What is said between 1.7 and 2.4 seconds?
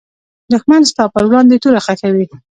خښوي